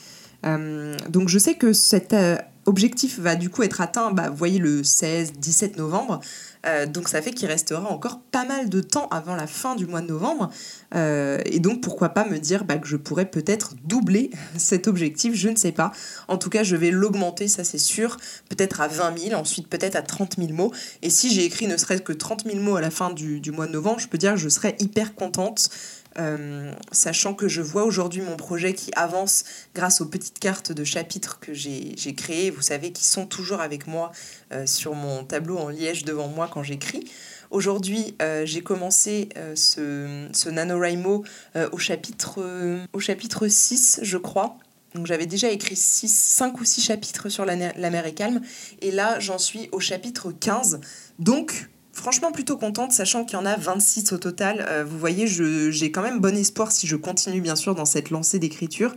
Euh, 0.44 0.96
donc 1.08 1.28
je 1.28 1.38
sais 1.38 1.54
que 1.54 1.72
cet 1.72 2.12
euh, 2.12 2.36
objectif 2.66 3.18
va 3.18 3.36
du 3.36 3.50
coup 3.50 3.62
être 3.62 3.80
atteint, 3.80 4.10
bah, 4.10 4.28
vous 4.28 4.36
voyez, 4.36 4.58
le 4.58 4.82
16-17 4.82 5.76
novembre. 5.76 6.20
Euh, 6.64 6.86
donc 6.86 7.08
ça 7.08 7.20
fait 7.20 7.32
qu'il 7.32 7.48
restera 7.48 7.90
encore 7.90 8.20
pas 8.30 8.44
mal 8.44 8.68
de 8.68 8.80
temps 8.80 9.08
avant 9.08 9.34
la 9.34 9.48
fin 9.48 9.74
du 9.74 9.86
mois 9.86 10.00
de 10.00 10.06
novembre. 10.06 10.48
et 10.94 11.58
donc 11.58 11.80
pourquoi 11.80 12.10
pas 12.10 12.24
me 12.24 12.38
dire 12.38 12.64
bah, 12.64 12.76
que 12.76 12.86
je 12.86 12.96
pourrais 12.96 13.26
peut-être 13.26 13.74
doubler 13.84 14.30
cet 14.56 14.86
objectif, 14.86 15.34
je 15.34 15.48
ne 15.48 15.56
sais 15.56 15.72
pas. 15.72 15.92
En 16.28 16.38
tout 16.38 16.50
cas, 16.50 16.62
je 16.62 16.76
vais 16.76 16.90
l'augmenter, 16.90 17.48
ça 17.48 17.64
c'est 17.64 17.78
sûr, 17.78 18.16
peut-être 18.48 18.80
à 18.80 18.88
20 18.88 19.18
000, 19.18 19.40
ensuite 19.40 19.68
peut-être 19.68 19.96
à 19.96 20.02
30 20.02 20.36
000 20.38 20.52
mots. 20.52 20.72
Et 21.02 21.10
si 21.10 21.32
j'ai 21.32 21.44
écrit 21.44 21.66
ne 21.66 21.76
serait-ce 21.76 22.02
que 22.02 22.12
30 22.12 22.44
000 22.44 22.60
mots 22.60 22.76
à 22.76 22.80
la 22.80 22.90
fin 22.90 23.10
du, 23.10 23.40
du 23.40 23.50
mois 23.50 23.66
de 23.66 23.72
novembre, 23.72 23.98
je 23.98 24.08
peux 24.08 24.18
dire 24.18 24.32
que 24.32 24.38
je 24.38 24.48
serais 24.48 24.76
hyper 24.78 25.14
contente. 25.14 25.70
Euh, 26.18 26.72
sachant 26.90 27.34
que 27.34 27.48
je 27.48 27.62
vois 27.62 27.84
aujourd'hui 27.84 28.20
mon 28.22 28.36
projet 28.36 28.74
qui 28.74 28.90
avance 28.96 29.44
grâce 29.74 30.00
aux 30.00 30.06
petites 30.06 30.38
cartes 30.38 30.72
de 30.72 30.84
chapitres 30.84 31.40
que 31.40 31.54
j'ai 31.54 32.14
créées, 32.14 32.50
vous 32.50 32.62
savez, 32.62 32.92
qui 32.92 33.04
sont 33.04 33.26
toujours 33.26 33.60
avec 33.60 33.86
moi 33.86 34.12
euh, 34.52 34.66
sur 34.66 34.94
mon 34.94 35.24
tableau 35.24 35.58
en 35.58 35.68
liège 35.68 36.04
devant 36.04 36.28
moi 36.28 36.48
quand 36.52 36.62
j'écris. 36.62 37.10
Aujourd'hui, 37.50 38.14
euh, 38.22 38.46
j'ai 38.46 38.62
commencé 38.62 39.28
ce, 39.54 40.28
ce 40.32 40.48
NaNoWriMo 40.48 41.24
au, 41.72 41.78
chapitre, 41.78 42.86
au 42.92 43.00
chapitre 43.00 43.48
6, 43.48 44.00
je 44.02 44.16
crois. 44.16 44.56
Donc 44.94 45.06
j'avais 45.06 45.26
déjà 45.26 45.50
écrit 45.50 45.76
6, 45.76 46.08
5 46.08 46.60
ou 46.60 46.64
6 46.64 46.82
chapitres 46.82 47.28
sur 47.28 47.44
la, 47.44 47.56
la 47.56 47.90
mer 47.90 48.06
est 48.06 48.12
calme. 48.12 48.40
Et 48.80 48.90
là, 48.90 49.18
j'en 49.20 49.38
suis 49.38 49.68
au 49.72 49.80
chapitre 49.80 50.32
15. 50.32 50.80
Donc, 51.18 51.70
franchement 51.92 52.32
plutôt 52.32 52.56
contente, 52.56 52.92
sachant 52.92 53.24
qu'il 53.24 53.38
y 53.38 53.42
en 53.42 53.46
a 53.46 53.56
26 53.56 54.12
au 54.12 54.18
total. 54.18 54.64
Euh, 54.68 54.84
vous 54.84 54.98
voyez, 54.98 55.26
j'ai 55.26 55.90
quand 55.92 56.02
même 56.02 56.20
bon 56.20 56.36
espoir, 56.36 56.72
si 56.72 56.86
je 56.86 56.96
continue 56.96 57.40
bien 57.40 57.56
sûr 57.56 57.74
dans 57.74 57.84
cette 57.84 58.10
lancée 58.10 58.38
d'écriture, 58.38 58.94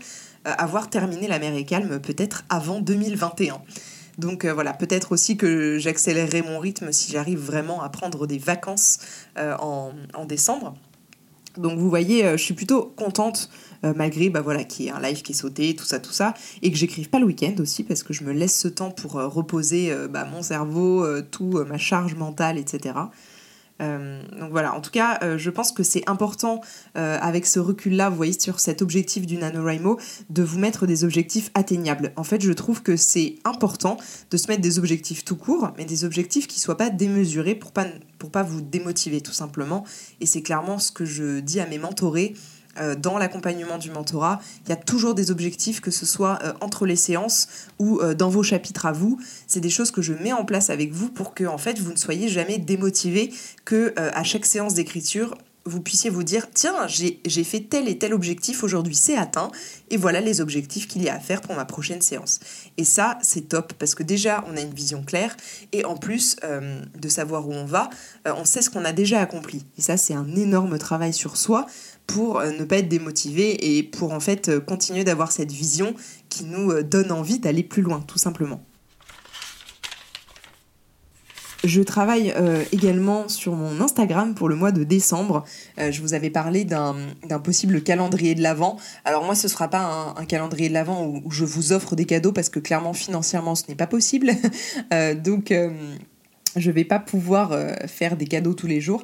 euh, 0.48 0.54
avoir 0.58 0.90
terminé 0.90 1.28
La 1.28 1.40
mer 1.40 1.56
est 1.56 1.66
calme 1.66 2.00
peut-être 2.00 2.44
avant 2.50 2.80
2021. 2.80 3.62
Donc 4.18 4.46
euh, 4.46 4.54
voilà, 4.54 4.74
peut-être 4.74 5.12
aussi 5.12 5.36
que 5.36 5.78
j'accélérerai 5.78 6.42
mon 6.42 6.60
rythme 6.60 6.92
si 6.94 7.12
j'arrive 7.12 7.40
vraiment 7.40 7.82
à 7.82 7.90
prendre 7.90 8.28
des 8.28 8.38
vacances 8.38 9.00
en, 9.38 9.92
décembre. 10.26 10.76
Donc 11.58 11.80
vous 11.80 11.90
voyez, 11.90 12.24
je 12.32 12.44
suis 12.44 12.54
plutôt 12.54 12.94
contente 12.96 13.50
euh, 13.86 13.94
malgré 13.96 14.30
bah, 14.30 14.42
voilà, 14.42 14.64
qu'il 14.64 14.86
y 14.86 14.88
ait 14.88 14.92
un 14.92 15.00
live 15.00 15.22
qui 15.22 15.34
est 15.34 15.36
sauté, 15.36 15.76
tout 15.76 15.86
ça, 15.86 16.00
tout 16.00 16.12
ça, 16.12 16.34
et 16.62 16.72
que 16.72 16.78
j'écrive 16.78 17.10
pas 17.10 17.20
le 17.20 17.26
week-end 17.26 17.54
aussi, 17.60 17.84
parce 17.84 18.04
que 18.04 18.14
je 18.14 18.24
me 18.24 18.32
laisse 18.32 18.58
ce 18.58 18.68
temps 18.68 18.90
pour 18.92 19.18
euh, 19.18 19.28
reposer 19.28 19.92
euh, 19.92 20.08
bah, 20.08 20.26
mon 20.26 20.42
cerveau, 20.42 21.06
tout, 21.32 21.64
ma 21.68 21.78
charge 21.78 22.16
mentale, 22.16 22.58
etc. 22.58 22.96
donc 23.80 24.52
voilà, 24.52 24.74
en 24.74 24.82
tout 24.82 24.92
cas, 24.92 25.38
je 25.38 25.50
pense 25.50 25.72
que 25.72 25.84
c'est 25.84 26.08
important 26.08 26.62
avec 26.94 27.46
ce 27.46 27.60
recul-là, 27.60 28.10
vous 28.10 28.16
voyez, 28.16 28.40
sur 28.40 28.60
cet 28.60 28.82
objectif 28.82 29.26
du 29.26 29.38
NaNoWriMo, 29.38 30.00
de 30.30 30.44
vous 30.44 30.60
mettre 30.60 30.88
des 30.88 31.04
objectifs 31.04 31.52
atteignables. 31.54 32.14
En 32.16 32.24
fait, 32.24 32.42
je 32.42 32.52
trouve 32.52 32.82
que 32.82 32.96
c'est 32.96 33.36
important 33.44 33.98
de 34.32 34.38
se 34.38 34.48
mettre 34.48 34.62
des 34.62 34.80
objectifs 34.80 35.26
tout 35.26 35.36
court, 35.36 35.72
mais 35.78 35.86
des 35.86 36.06
objectifs 36.06 36.48
qui 36.48 36.60
soient 36.60 36.78
pas 36.78 36.90
démesurés 36.90 37.56
pour 37.56 37.72
pas, 37.72 37.86
pour 38.18 38.32
pas 38.32 38.44
vous 38.44 38.62
démotiver, 38.62 39.22
tout 39.22 39.34
simplement. 39.34 39.84
Et 40.22 40.26
c'est 40.26 40.42
clairement 40.42 40.80
ce 40.80 40.92
que 40.92 41.06
je 41.06 41.40
dis 41.40 41.60
à 41.60 41.68
mes 41.68 41.78
mentorés 41.78 42.34
euh, 42.36 42.55
dans 42.98 43.18
l'accompagnement 43.18 43.78
du 43.78 43.92
mentorat, 43.92 44.40
il 44.66 44.70
y 44.70 44.74
a 44.74 44.76
toujours 44.76 45.16
des 45.16 45.32
objectifs, 45.32 45.82
que 45.82 45.92
ce 45.92 46.06
soit 46.06 46.40
euh, 46.44 46.54
entre 46.62 46.86
les 46.86 46.96
séances 46.96 47.48
ou 47.80 48.00
euh, 48.00 48.14
dans 48.14 48.30
vos 48.30 48.44
chapitres 48.44 48.86
à 48.86 48.92
vous. 48.92 49.20
C'est 49.48 49.62
des 49.62 49.70
choses 49.70 49.92
que 49.92 50.02
je 50.02 50.14
mets 50.14 50.34
en 50.34 50.46
place 50.46 50.70
avec 50.70 50.92
vous 50.92 51.10
pour 51.10 51.34
que 51.34 51.46
en 51.46 51.58
fait 51.58 51.80
vous 51.80 51.92
ne 51.92 51.98
soyez 51.98 52.28
jamais 52.28 52.58
démotivé, 52.58 53.34
que 53.64 53.94
à 53.98 54.24
chaque 54.24 54.46
séance 54.46 54.74
d'écriture 54.74 55.36
vous 55.68 55.82
puissiez 55.82 56.12
vous 56.12 56.24
dire 56.24 56.48
tiens, 56.54 56.88
j'ai 56.88 57.44
fait 57.44 57.62
tel 57.62 57.88
et 57.90 57.98
tel 57.98 58.14
objectif 58.14 58.64
aujourd'hui, 58.64 58.96
c'est 58.96 59.18
atteint, 59.18 59.50
et 59.90 59.98
voilà 59.98 60.22
les 60.22 60.40
objectifs 60.40 60.88
qu'il 60.88 61.02
y 61.02 61.10
a 61.10 61.16
à 61.16 61.20
faire 61.20 61.42
pour 61.42 61.56
ma 61.56 61.66
prochaine 61.66 62.02
séance. 62.02 62.40
Et 62.78 62.84
ça, 62.84 63.18
c'est 63.24 63.50
top 63.50 63.74
parce 63.74 63.96
que 63.96 64.04
déjà, 64.04 64.46
on 64.48 64.58
a 64.58 64.62
une 64.62 64.74
vision 64.74 65.04
claire, 65.04 65.36
et 65.72 65.84
en 65.84 65.98
plus 65.98 66.36
euh, 66.44 66.82
de 66.96 67.10
savoir 67.10 67.48
où 67.48 67.54
on 67.54 67.66
va, 67.66 67.90
euh, 68.28 68.34
on 68.38 68.46
sait 68.46 68.62
ce 68.62 68.70
qu'on 68.70 68.86
a 68.86 68.94
déjà 68.94 69.20
accompli. 69.20 69.66
Et 69.78 69.82
ça, 69.82 69.98
c'est 69.98 70.14
un 70.14 70.36
énorme 70.36 70.78
travail 70.78 71.14
sur 71.14 71.36
soi 71.36 71.66
pour 72.06 72.40
euh, 72.40 72.52
ne 72.52 72.64
pas 72.64 72.78
être 72.78 72.90
démotivé 72.90 73.78
et 73.78 73.82
pour 73.82 74.14
en 74.14 74.20
fait 74.20 74.60
continuer 74.66 75.04
d'avoir 75.04 75.32
cette 75.32 75.52
vision 75.52 75.96
qui 76.30 76.44
nous 76.46 76.84
donne 76.84 77.12
envie 77.12 77.40
d'aller 77.40 77.64
plus 77.64 77.82
loin, 77.82 78.02
tout 78.02 78.20
simplement. 78.20 78.64
Je 81.66 81.82
travaille 81.82 82.32
euh, 82.38 82.64
également 82.72 83.28
sur 83.28 83.56
mon 83.56 83.82
Instagram 83.82 84.36
pour 84.36 84.50
le 84.50 84.56
mois 84.56 84.72
de 84.72 84.84
décembre. 84.84 85.44
Euh, 85.80 85.92
je 85.92 86.00
vous 86.02 86.14
avais 86.14 86.30
parlé 86.30 86.64
d'un 86.64 86.96
possible 87.44 87.82
calendrier 87.82 88.36
de 88.36 88.44
l'Avent. 88.44 88.78
Alors 89.04 89.24
moi, 89.24 89.34
ce 89.34 89.48
ne 89.48 89.52
sera 89.52 89.68
pas 89.68 90.14
un, 90.16 90.26
calendrier 90.26 90.70
de 90.70 90.76
l'Avent 90.76 91.08
où, 91.08 91.32
je 91.32 91.44
vous 91.44 91.74
offre 91.74 91.96
des 91.96 92.06
cadeaux 92.06 92.32
parce 92.32 92.50
que 92.50 92.60
clairement, 92.60 92.94
financièrement, 92.94 93.56
ce 93.56 93.64
n'est 93.68 93.76
pas 93.76 93.88
possible. 93.88 94.32
Euh, 94.94 95.16
donc 95.16 95.54
je 96.56 96.72
vais 96.72 96.84
pas 96.84 97.00
pouvoir 97.00 97.58
faire 97.88 98.18
des 98.18 98.26
cadeaux 98.26 98.54
tous 98.54 98.68
les 98.68 98.82
jours. 98.82 99.04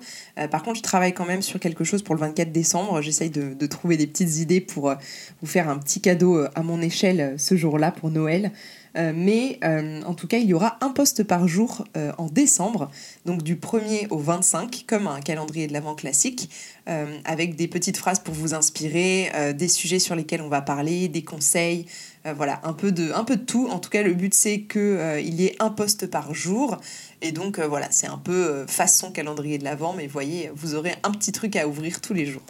par 0.51 0.63
contre, 0.63 0.77
je 0.77 0.84
travaille 0.84 1.13
quand 1.13 1.25
même 1.25 1.41
sur 1.41 1.60
quelque 1.60 1.84
chose 1.84 2.01
pour 2.01 2.13
le 2.15 2.22
24 2.22 2.51
décembre. 2.51 3.01
J'essaye 3.01 3.30
de, 3.30 3.65
trouver 3.65 3.98
des 3.98 4.08
petites 4.08 4.38
idées 4.38 4.62
pour 4.62 4.94
vous 5.41 5.48
faire 5.48 5.70
un 5.70 5.77
petit 5.77 6.01
cadeau 6.01 6.46
à 6.56 6.62
mon 6.62 6.82
échelle 6.82 7.36
ce 7.38 7.56
jour-là 7.56 7.91
pour 7.91 8.10
Noël. 8.10 8.51
Euh, 8.98 9.13
mais 9.15 9.60
euh, 9.63 10.01
en 10.03 10.13
tout 10.13 10.27
cas, 10.27 10.38
il 10.38 10.48
y 10.48 10.53
aura 10.53 10.77
un 10.81 10.89
poste 10.89 11.24
par 11.24 11.48
jour 11.48 11.86
euh, 11.95 12.12
en 12.17 12.27
décembre, 12.27 12.89
donc 13.25 13.43
du 13.43 13.55
1er 13.55 14.07
au 14.10 14.17
25, 14.17 14.86
comme 14.88 15.07
un 15.07 15.21
calendrier 15.21 15.67
de 15.67 15.74
l'avant 15.74 15.95
classique, 15.95 16.50
avec 17.24 17.55
des 17.55 17.69
petites 17.69 17.95
phrases 17.95 18.19
pour 18.19 18.33
vous 18.33 18.53
inspirer, 18.53 19.31
des 19.55 19.69
sujets 19.69 20.00
sur 20.00 20.13
lesquels 20.13 20.41
on 20.41 20.50
va 20.50 20.62
parler, 20.62 21.07
des 21.07 21.24
conseils, 21.24 21.86
voilà, 22.36 22.60
un 22.65 22.74
peu, 22.74 22.91
de, 22.91 23.13
un 23.13 23.24
peu 23.24 23.38
de 23.38 23.45
tout. 23.45 23.69
En 23.71 23.79
tout 23.79 23.89
cas, 23.89 24.01
le 24.01 24.13
but 24.13 24.33
c'est 24.33 24.63
qu'il 24.63 25.33
y 25.33 25.45
ait 25.45 25.55
un 25.60 25.69
poste 25.69 26.07
par 26.07 26.33
jour. 26.33 26.81
Et 27.21 27.31
donc 27.31 27.60
voilà, 27.60 27.88
c'est 27.91 28.07
un 28.07 28.17
peu 28.17 28.65
façon 28.67 29.12
calendrier 29.12 29.57
de 29.57 29.63
l'avant, 29.63 29.93
mais 29.93 30.07
voyez, 30.07 30.51
vous 30.53 30.75
aurez 30.75 30.95
un 31.03 31.12
petit 31.12 31.31
truc 31.31 31.55
à 31.55 31.65
ouvrir 31.65 32.01
tous 32.01 32.13
les 32.13 32.25
jours. 32.25 32.43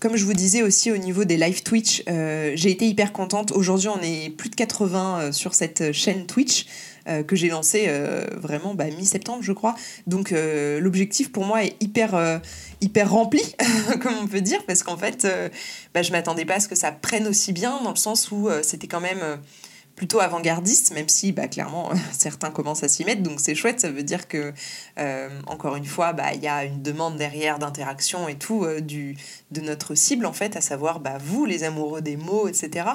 Comme 0.00 0.16
je 0.16 0.24
vous 0.24 0.32
disais 0.32 0.62
aussi 0.62 0.92
au 0.92 0.96
niveau 0.96 1.24
des 1.24 1.36
live 1.36 1.64
Twitch, 1.64 2.04
euh, 2.08 2.52
j'ai 2.54 2.70
été 2.70 2.86
hyper 2.86 3.12
contente. 3.12 3.50
Aujourd'hui, 3.50 3.88
on 3.88 4.00
est 4.00 4.30
plus 4.30 4.48
de 4.48 4.54
80 4.54 5.18
euh, 5.18 5.32
sur 5.32 5.54
cette 5.54 5.90
chaîne 5.90 6.24
Twitch 6.26 6.66
euh, 7.08 7.24
que 7.24 7.34
j'ai 7.34 7.48
lancée 7.48 7.90
vraiment 8.36 8.74
bah, 8.74 8.84
mi-septembre, 8.84 9.42
je 9.42 9.52
crois. 9.52 9.74
Donc 10.06 10.32
l'objectif 10.32 11.32
pour 11.32 11.44
moi 11.44 11.64
est 11.64 11.74
hyper, 11.82 12.40
hyper 12.80 13.10
rempli, 13.10 13.42
comme 14.00 14.14
on 14.22 14.28
peut 14.28 14.40
dire, 14.40 14.64
parce 14.66 14.84
qu'en 14.84 14.96
fait, 14.96 15.26
bah, 15.94 16.02
je 16.02 16.12
m'attendais 16.12 16.44
pas 16.44 16.54
à 16.54 16.60
ce 16.60 16.68
que 16.68 16.76
ça 16.76 16.92
prenne 16.92 17.26
aussi 17.26 17.52
bien, 17.52 17.82
dans 17.82 17.90
le 17.90 17.96
sens 17.96 18.30
où 18.30 18.48
c'était 18.62 18.86
quand 18.86 19.00
même 19.00 19.38
plutôt 19.98 20.20
avant-gardiste, 20.20 20.94
même 20.94 21.08
si 21.08 21.32
bah, 21.32 21.48
clairement 21.48 21.90
certains 22.12 22.50
commencent 22.50 22.84
à 22.84 22.88
s'y 22.88 23.04
mettre, 23.04 23.22
donc 23.22 23.40
c'est 23.40 23.56
chouette, 23.56 23.80
ça 23.80 23.90
veut 23.90 24.04
dire 24.04 24.28
que, 24.28 24.54
euh, 24.98 25.28
encore 25.48 25.74
une 25.74 25.84
fois, 25.84 26.12
bah, 26.12 26.34
il 26.34 26.40
y 26.40 26.46
a 26.46 26.64
une 26.64 26.82
demande 26.82 27.16
derrière 27.16 27.58
d'interaction 27.58 28.28
et 28.28 28.36
tout 28.36 28.64
euh, 28.64 28.80
du, 28.80 29.16
de 29.50 29.60
notre 29.60 29.96
cible, 29.96 30.24
en 30.24 30.32
fait, 30.32 30.56
à 30.56 30.60
savoir 30.60 31.00
bah, 31.00 31.18
vous, 31.20 31.44
les 31.44 31.64
amoureux 31.64 32.00
des 32.00 32.16
mots, 32.16 32.46
etc. 32.46 32.86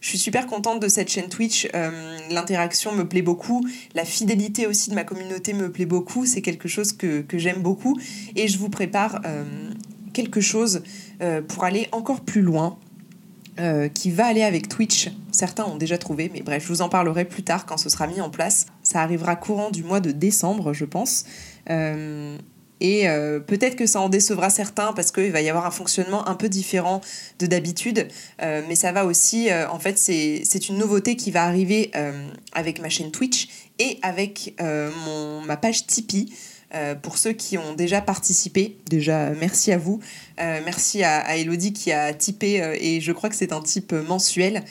Je 0.00 0.08
suis 0.08 0.18
super 0.18 0.46
contente 0.46 0.80
de 0.80 0.86
cette 0.86 1.08
chaîne 1.08 1.28
Twitch, 1.28 1.66
euh, 1.74 2.18
l'interaction 2.30 2.92
me 2.92 3.08
plaît 3.08 3.22
beaucoup, 3.22 3.66
la 3.94 4.04
fidélité 4.04 4.68
aussi 4.68 4.90
de 4.90 4.94
ma 4.94 5.02
communauté 5.02 5.54
me 5.54 5.72
plaît 5.72 5.86
beaucoup, 5.86 6.24
c'est 6.24 6.40
quelque 6.40 6.68
chose 6.68 6.92
que, 6.92 7.22
que 7.22 7.36
j'aime 7.36 7.62
beaucoup, 7.62 7.98
et 8.36 8.46
je 8.46 8.58
vous 8.58 8.68
prépare 8.68 9.20
quelque 10.12 10.40
chose 10.40 10.82
pour 11.48 11.64
aller 11.64 11.88
encore 11.90 12.20
plus 12.20 12.42
loin 12.42 12.78
euh, 13.58 13.88
qui 13.88 14.10
va 14.10 14.26
aller 14.26 14.42
avec 14.42 14.68
Twitch. 14.68 15.10
Certains 15.30 15.64
ont 15.64 15.76
déjà 15.76 15.96
trouvé, 15.96 16.30
mais 16.32 16.42
bref, 16.42 16.64
je 16.64 16.68
vous 16.68 16.82
en 16.82 16.88
parlerai 16.88 17.24
plus 17.24 17.42
tard 17.42 17.66
quand 17.66 17.76
ce 17.76 17.88
sera 17.88 18.06
mis 18.06 18.20
en 18.20 18.30
place. 18.30 18.66
Ça 18.82 19.00
arrivera 19.00 19.36
courant 19.36 19.70
du 19.70 19.84
mois 19.84 20.00
de 20.00 20.10
décembre, 20.10 20.72
je 20.72 20.84
pense. 20.84 21.24
Euh, 21.70 22.36
et 22.80 23.08
euh, 23.08 23.38
peut-être 23.38 23.76
que 23.76 23.86
ça 23.86 24.00
en 24.00 24.08
décevra 24.08 24.50
certains 24.50 24.92
parce 24.92 25.12
qu'il 25.12 25.30
va 25.30 25.40
y 25.40 25.48
avoir 25.48 25.66
un 25.66 25.70
fonctionnement 25.70 26.26
un 26.28 26.34
peu 26.34 26.48
différent 26.48 27.00
de 27.38 27.46
d'habitude. 27.46 28.08
mais 28.40 28.74
ça 28.74 28.92
va 28.92 29.04
aussi, 29.04 29.48
en 29.52 29.78
fait, 29.78 29.98
c'est 29.98 30.68
une 30.68 30.78
nouveauté 30.78 31.14
qui 31.14 31.30
va 31.30 31.44
arriver 31.44 31.92
avec 32.52 32.80
ma 32.80 32.88
chaîne 32.88 33.12
Twitch 33.12 33.48
et 33.78 33.98
avec 34.02 34.54
mon, 34.60 35.40
ma 35.42 35.56
page 35.56 35.86
Tipeee. 35.86 36.32
Euh, 36.74 36.94
pour 36.94 37.18
ceux 37.18 37.32
qui 37.32 37.56
ont 37.56 37.74
déjà 37.74 38.00
participé, 38.00 38.76
déjà 38.90 39.30
merci 39.30 39.70
à 39.70 39.78
vous. 39.78 40.00
Euh, 40.40 40.60
merci 40.64 41.04
à, 41.04 41.36
Elodie 41.36 41.72
qui 41.72 41.92
a 41.92 42.12
typé 42.12 42.60
euh, 42.60 42.76
et 42.80 43.00
je 43.00 43.12
crois 43.12 43.28
que 43.28 43.36
c'est 43.36 43.52
un 43.52 43.60
type 43.60 43.92
mensuel. 43.92 44.64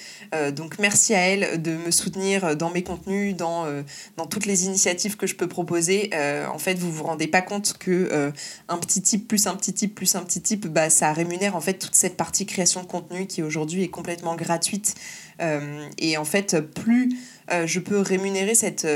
donc 0.56 0.80
merci 0.80 1.14
à 1.14 1.20
elle 1.20 1.62
de 1.62 1.72
me 1.72 1.92
soutenir 1.92 2.58
dans 2.58 2.72
mes 2.72 2.84
contenus, 2.84 3.36
dans, 3.36 3.66
dans 4.18 4.26
toutes 4.26 4.46
les 4.46 4.66
initiatives 4.66 5.16
que 5.16 5.28
je 5.28 5.36
peux 5.36 5.48
proposer. 5.48 6.10
en 6.52 6.58
fait, 6.58 6.74
vous 6.74 6.92
vous 6.92 7.04
rendez 7.04 7.28
pas 7.28 7.42
compte 7.42 7.78
que 7.78 8.34
un 8.68 8.78
petit 8.78 9.02
type 9.02 9.28
plus 9.28 9.46
un 9.48 9.56
petit 9.56 9.74
type 9.74 9.94
plus 9.94 10.16
un 10.16 10.24
petit 10.24 10.42
type, 10.42 10.68
bah, 10.68 10.90
ça 10.90 11.14
rémunère 11.14 11.56
en 11.56 11.62
fait 11.62 11.76
toute 11.76 11.96
cette 11.96 12.18
partie 12.18 12.46
création 12.46 12.82
de 12.82 12.88
contenu 12.88 13.28
qui 13.28 13.44
aujourd'hui 13.44 13.84
est 13.84 13.90
complètement 13.90 14.36
gratuite. 14.36 14.96
et 16.00 16.18
en 16.18 16.26
fait, 16.26 16.60
plus 16.60 17.16
je 17.66 17.80
peux 17.80 18.00
rémunérer 18.00 18.56
cette 18.56 18.88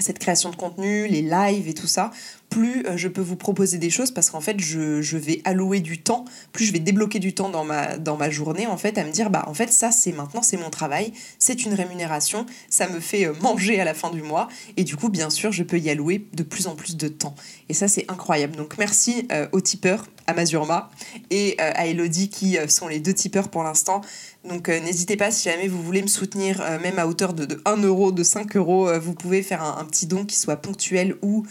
cette 0.00 0.18
création 0.18 0.50
de 0.50 0.56
contenu, 0.56 1.06
les 1.06 1.22
lives 1.22 1.68
et 1.68 1.74
tout 1.74 1.86
ça, 1.86 2.10
plus 2.50 2.84
euh, 2.86 2.96
je 2.96 3.08
peux 3.08 3.20
vous 3.20 3.36
proposer 3.36 3.78
des 3.78 3.88
choses 3.88 4.10
parce 4.10 4.28
qu'en 4.28 4.40
fait 4.40 4.60
je, 4.60 5.00
je, 5.00 5.16
vais 5.16 5.40
allouer 5.44 5.80
du 5.80 6.02
temps, 6.02 6.24
plus 6.52 6.66
je 6.66 6.72
vais 6.72 6.80
débloquer 6.80 7.20
du 7.20 7.32
temps 7.32 7.48
dans 7.48 7.64
ma, 7.64 7.96
dans 7.96 8.16
ma 8.16 8.28
journée 8.28 8.66
en 8.66 8.76
fait 8.76 8.98
à 8.98 9.04
me 9.04 9.10
dire 9.10 9.30
bah 9.30 9.44
en 9.46 9.54
fait 9.54 9.72
ça 9.72 9.90
c'est 9.90 10.12
maintenant 10.12 10.42
c'est 10.42 10.56
mon 10.56 10.68
travail, 10.68 11.12
c'est 11.38 11.64
une 11.64 11.72
rémunération, 11.72 12.44
ça 12.68 12.88
me 12.88 13.00
fait 13.00 13.26
euh, 13.26 13.32
manger 13.40 13.80
à 13.80 13.84
la 13.84 13.94
fin 13.94 14.10
du 14.10 14.22
mois 14.22 14.48
et 14.76 14.84
du 14.84 14.96
coup 14.96 15.08
bien 15.08 15.30
sûr 15.30 15.52
je 15.52 15.62
peux 15.62 15.78
y 15.78 15.88
allouer 15.88 16.26
de 16.34 16.42
plus 16.42 16.66
en 16.66 16.74
plus 16.74 16.96
de 16.96 17.08
temps. 17.08 17.34
Et 17.68 17.74
ça 17.74 17.88
c'est 17.88 18.04
incroyable. 18.10 18.56
Donc 18.56 18.76
merci 18.78 19.28
euh, 19.32 19.46
aux 19.52 19.60
tipeurs, 19.60 20.06
à 20.26 20.34
Mazurma 20.34 20.90
et 21.30 21.58
à 21.58 21.86
Elodie 21.86 22.28
qui 22.28 22.56
sont 22.68 22.86
les 22.86 23.00
deux 23.00 23.14
tipeurs 23.14 23.48
pour 23.48 23.64
l'instant. 23.64 24.00
Donc 24.48 24.68
n'hésitez 24.68 25.16
pas 25.16 25.32
si 25.32 25.48
jamais 25.48 25.66
vous 25.66 25.82
voulez 25.82 26.02
me 26.02 26.06
soutenir 26.06 26.62
même 26.80 27.00
à 27.00 27.08
hauteur 27.08 27.32
de, 27.32 27.44
de 27.44 27.60
1 27.64 27.78
euro, 27.78 28.12
de 28.12 28.22
5 28.22 28.56
euros, 28.56 28.88
vous 29.00 29.12
pouvez 29.12 29.42
faire 29.42 29.60
un, 29.60 29.84
petit 29.86 30.06
don 30.06 30.24
qui 30.24 30.38
soit 30.38 30.56
ponctuel 30.56 31.16
ou 31.22 31.44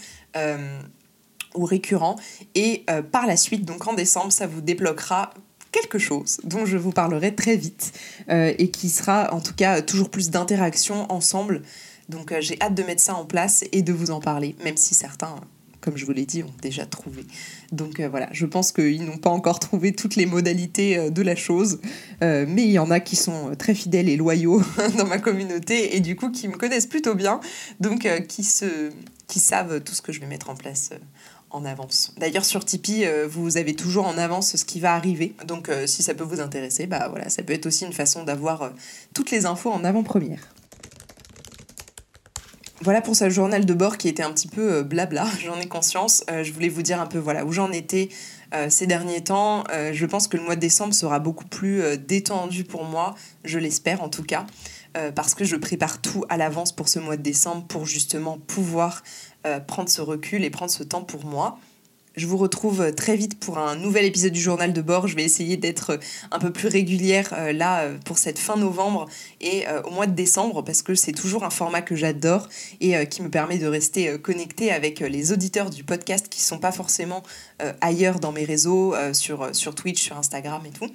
ou 1.54 1.64
récurrent. 1.64 2.16
Et 2.54 2.84
euh, 2.90 3.02
par 3.02 3.26
la 3.26 3.36
suite, 3.36 3.64
donc 3.64 3.86
en 3.86 3.94
décembre, 3.94 4.32
ça 4.32 4.46
vous 4.46 4.60
débloquera 4.60 5.32
quelque 5.72 5.98
chose 5.98 6.40
dont 6.42 6.66
je 6.66 6.76
vous 6.76 6.90
parlerai 6.90 7.34
très 7.34 7.56
vite 7.56 7.92
euh, 8.28 8.52
et 8.58 8.70
qui 8.70 8.88
sera 8.88 9.32
en 9.32 9.40
tout 9.40 9.54
cas 9.54 9.82
toujours 9.82 10.10
plus 10.10 10.30
d'interaction 10.30 11.10
ensemble. 11.12 11.62
Donc 12.08 12.34
j'ai 12.40 12.60
hâte 12.60 12.74
de 12.74 12.82
mettre 12.82 13.00
ça 13.00 13.14
en 13.14 13.24
place 13.24 13.64
et 13.70 13.82
de 13.82 13.92
vous 13.92 14.10
en 14.10 14.18
parler, 14.18 14.56
même 14.64 14.76
si 14.76 14.94
certains, 14.94 15.36
comme 15.80 15.96
je 15.96 16.04
vous 16.04 16.10
l'ai 16.10 16.26
dit, 16.26 16.42
ont 16.42 16.52
déjà 16.60 16.84
trouvé. 16.84 17.24
Donc 17.70 18.00
voilà, 18.00 18.28
je 18.32 18.46
pense 18.46 18.72
qu'ils 18.72 19.04
n'ont 19.04 19.18
pas 19.18 19.30
encore 19.30 19.60
trouvé 19.60 19.92
toutes 19.92 20.16
les 20.16 20.26
modalités 20.26 21.08
de 21.08 21.22
la 21.22 21.36
chose, 21.36 21.78
mais 22.20 22.64
il 22.64 22.72
y 22.72 22.80
en 22.80 22.90
a 22.90 22.98
qui 22.98 23.14
sont 23.14 23.54
très 23.56 23.76
fidèles 23.76 24.08
et 24.08 24.16
loyaux 24.16 24.60
dans 24.98 25.06
ma 25.06 25.18
communauté 25.18 25.94
et 25.94 26.00
du 26.00 26.16
coup 26.16 26.32
qui 26.32 26.48
me 26.48 26.56
connaissent 26.56 26.88
plutôt 26.88 27.14
bien, 27.14 27.38
donc 27.78 28.08
qui 28.26 28.42
se 28.42 28.90
qui 29.30 29.38
savent 29.40 29.80
tout 29.80 29.94
ce 29.94 30.02
que 30.02 30.12
je 30.12 30.20
vais 30.20 30.26
mettre 30.26 30.50
en 30.50 30.56
place 30.56 30.90
euh, 30.92 30.98
en 31.50 31.64
avance. 31.64 32.12
D'ailleurs 32.18 32.44
sur 32.44 32.64
Tipeee, 32.64 33.06
euh, 33.06 33.26
vous 33.28 33.56
avez 33.56 33.74
toujours 33.74 34.06
en 34.06 34.18
avance 34.18 34.56
ce 34.56 34.64
qui 34.64 34.80
va 34.80 34.94
arriver. 34.94 35.34
Donc 35.46 35.68
euh, 35.68 35.86
si 35.86 36.02
ça 36.02 36.14
peut 36.14 36.24
vous 36.24 36.40
intéresser, 36.40 36.86
bah 36.86 37.06
voilà, 37.08 37.30
ça 37.30 37.42
peut 37.42 37.52
être 37.52 37.66
aussi 37.66 37.86
une 37.86 37.92
façon 37.92 38.24
d'avoir 38.24 38.72
toutes 39.14 39.30
les 39.30 39.46
infos 39.46 39.70
en 39.70 39.84
avant-première. 39.84 40.40
Voilà 42.82 43.02
pour 43.02 43.14
ce 43.14 43.28
journal 43.30 43.66
de 43.66 43.74
bord 43.74 43.98
qui 43.98 44.08
était 44.08 44.22
un 44.22 44.32
petit 44.32 44.48
peu 44.48 44.82
blabla, 44.82 45.26
j'en 45.44 45.58
ai 45.60 45.68
conscience. 45.68 46.24
je 46.28 46.52
voulais 46.52 46.68
vous 46.68 46.82
dire 46.82 47.00
un 47.00 47.06
peu 47.06 47.18
voilà 47.18 47.44
où 47.44 47.52
j'en 47.52 47.70
étais 47.72 48.08
ces 48.68 48.86
derniers 48.86 49.22
temps. 49.22 49.64
je 49.92 50.06
pense 50.06 50.26
que 50.28 50.36
le 50.36 50.42
mois 50.42 50.56
de 50.56 50.60
décembre 50.60 50.94
sera 50.94 51.18
beaucoup 51.18 51.44
plus 51.44 51.82
détendu 51.98 52.64
pour 52.64 52.84
moi, 52.84 53.14
je 53.44 53.58
l'espère 53.58 54.02
en 54.02 54.08
tout 54.08 54.24
cas. 54.24 54.46
Euh, 54.96 55.12
parce 55.12 55.34
que 55.34 55.44
je 55.44 55.54
prépare 55.56 56.00
tout 56.00 56.24
à 56.28 56.36
l'avance 56.36 56.72
pour 56.72 56.88
ce 56.88 56.98
mois 56.98 57.16
de 57.16 57.22
décembre 57.22 57.64
pour 57.66 57.86
justement 57.86 58.38
pouvoir 58.38 59.04
euh, 59.46 59.60
prendre 59.60 59.88
ce 59.88 60.00
recul 60.00 60.42
et 60.42 60.50
prendre 60.50 60.70
ce 60.70 60.82
temps 60.82 61.02
pour 61.02 61.24
moi. 61.24 61.58
Je 62.16 62.26
vous 62.26 62.36
retrouve 62.36 62.92
très 62.92 63.14
vite 63.14 63.38
pour 63.38 63.58
un 63.58 63.76
nouvel 63.76 64.04
épisode 64.04 64.32
du 64.32 64.40
journal 64.40 64.72
de 64.72 64.82
bord. 64.82 65.06
Je 65.06 65.14
vais 65.14 65.22
essayer 65.22 65.56
d'être 65.56 66.00
un 66.32 66.40
peu 66.40 66.52
plus 66.52 66.66
régulière 66.66 67.32
euh, 67.38 67.52
là 67.52 67.88
pour 68.04 68.18
cette 68.18 68.40
fin 68.40 68.56
novembre 68.56 69.06
et 69.40 69.64
au 69.84 69.90
mois 69.90 70.08
de 70.08 70.14
décembre 70.14 70.62
parce 70.62 70.82
que 70.82 70.96
c'est 70.96 71.12
toujours 71.12 71.44
un 71.44 71.50
format 71.50 71.82
que 71.82 71.94
j'adore 71.94 72.48
et 72.80 73.06
qui 73.06 73.22
me 73.22 73.30
permet 73.30 73.58
de 73.58 73.66
rester 73.68 74.18
connecté 74.18 74.72
avec 74.72 74.98
les 74.98 75.30
auditeurs 75.30 75.70
du 75.70 75.84
podcast 75.84 76.28
qui 76.28 76.40
ne 76.40 76.44
sont 76.44 76.58
pas 76.58 76.72
forcément 76.72 77.22
ailleurs 77.80 78.18
dans 78.18 78.32
mes 78.32 78.44
réseaux, 78.44 78.94
sur, 79.12 79.54
sur 79.54 79.76
Twitch, 79.76 80.02
sur 80.02 80.18
Instagram 80.18 80.62
et 80.66 80.70
tout. 80.70 80.90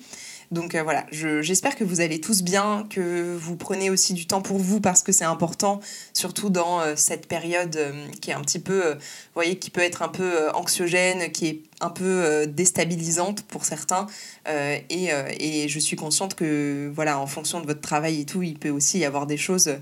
Donc 0.52 0.76
voilà, 0.76 1.06
j'espère 1.12 1.76
que 1.76 1.84
vous 1.84 2.02
allez 2.02 2.22
tous 2.22 2.44
bien, 2.44 2.86
que 2.90 3.36
vous 3.36 3.56
prenez 3.56 3.90
aussi 3.90 4.14
du 4.14 4.26
temps 4.28 4.42
pour 4.42 4.58
vous 4.58 4.80
parce 4.80 5.04
que 5.04 5.12
c'est 5.12 5.26
important, 5.26 5.80
surtout 6.14 6.50
dans 6.50 6.82
cette 6.96 7.28
période 7.28 7.78
qui 8.22 8.32
est 8.32 8.34
un 8.34 8.42
petit 8.42 8.60
peu, 8.60 8.92
vous 8.94 9.00
voyez, 9.34 9.58
qui 9.58 9.70
peut 9.70 9.82
être 9.82 10.02
un 10.02 10.08
peu 10.08 10.52
anxiogène, 10.52 11.32
qui 11.32 11.48
est 11.48 11.62
un 11.82 11.90
peu 11.90 12.46
déstabilisante 12.48 13.44
pour 13.44 13.66
certains. 13.66 14.08
et, 14.48 15.10
et 15.40 15.68
je 15.68 15.80
suis 15.80 15.96
consciente 15.96 16.36
que, 16.36 16.92
voilà, 16.94 17.20
en 17.20 17.28
fonction 17.28 17.60
de 17.60 17.66
votre 17.66 17.82
travail 17.82 18.22
et 18.22 18.26
tout, 18.26 18.44
il 18.44 18.58
peut 18.58 18.70
aussi 18.70 19.00
y 19.00 19.06
avoir 19.06 19.28
des 19.28 19.38
choses 19.38 19.76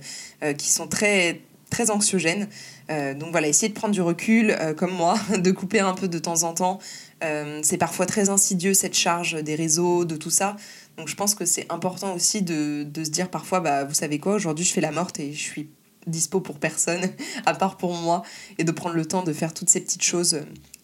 qui 0.57 0.69
sont 0.69 0.87
très 0.87 1.41
très 1.73 1.89
anxiogène. 1.89 2.47
Euh, 2.89 3.13
donc 3.13 3.31
voilà, 3.31 3.47
essayez 3.47 3.69
de 3.69 3.73
prendre 3.73 3.93
du 3.93 4.01
recul, 4.01 4.51
euh, 4.51 4.73
comme 4.73 4.93
moi, 4.93 5.15
de 5.37 5.51
couper 5.51 5.79
un 5.79 5.93
peu 5.93 6.07
de 6.07 6.19
temps 6.19 6.43
en 6.43 6.53
temps. 6.53 6.79
Euh, 7.23 7.59
c'est 7.63 7.77
parfois 7.77 8.05
très 8.05 8.29
insidieux 8.29 8.73
cette 8.73 8.95
charge 8.95 9.41
des 9.43 9.55
réseaux, 9.55 10.05
de 10.05 10.15
tout 10.15 10.29
ça. 10.29 10.55
Donc 10.97 11.07
je 11.07 11.15
pense 11.15 11.33
que 11.35 11.45
c'est 11.45 11.65
important 11.71 12.13
aussi 12.13 12.43
de, 12.43 12.83
de, 12.83 13.03
se 13.03 13.09
dire 13.09 13.29
parfois, 13.29 13.59
bah, 13.59 13.83
vous 13.83 13.93
savez 13.93 14.19
quoi, 14.19 14.35
aujourd'hui 14.35 14.63
je 14.63 14.71
fais 14.71 14.81
la 14.81 14.91
morte 14.91 15.19
et 15.19 15.33
je 15.33 15.41
suis 15.41 15.69
dispo 16.05 16.39
pour 16.41 16.59
personne, 16.59 17.01
à 17.45 17.53
part 17.53 17.77
pour 17.77 17.93
moi, 17.95 18.21
et 18.59 18.63
de 18.63 18.71
prendre 18.71 18.95
le 18.95 19.05
temps 19.05 19.23
de 19.23 19.33
faire 19.33 19.53
toutes 19.53 19.69
ces 19.69 19.81
petites 19.81 20.03
choses 20.03 20.41